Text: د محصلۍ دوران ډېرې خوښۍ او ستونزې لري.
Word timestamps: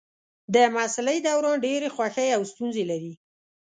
د 0.53 0.55
محصلۍ 0.73 1.17
دوران 1.27 1.57
ډېرې 1.65 1.87
خوښۍ 1.95 2.29
او 2.35 2.41
ستونزې 2.51 2.83
لري. 2.91 3.13